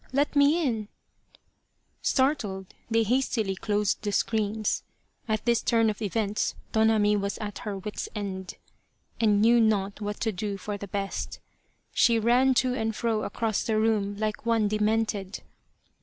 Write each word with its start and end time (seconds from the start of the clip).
Let 0.11 0.35
me 0.35 0.65
in!" 0.65 0.87
Startled, 2.01 2.73
they 2.89 3.03
hastily 3.03 3.55
closed 3.55 4.01
the 4.01 4.11
screens. 4.11 4.81
At 5.27 5.45
this 5.45 5.61
turn 5.61 5.91
of 5.91 6.01
events 6.01 6.55
Tonami 6.73 7.15
was 7.19 7.37
at 7.37 7.59
her 7.59 7.77
wits' 7.77 8.09
end, 8.15 8.55
and 9.19 9.39
knew 9.43 9.61
not 9.61 10.01
what 10.01 10.19
to 10.21 10.31
do 10.31 10.57
for 10.57 10.75
the 10.75 10.87
best. 10.87 11.39
She 11.93 12.17
ran 12.17 12.55
to 12.55 12.73
and 12.73 12.95
fro 12.95 13.21
across 13.21 13.61
the 13.61 13.77
room 13.77 14.17
like 14.17 14.43
one 14.43 14.67
demented. 14.67 15.43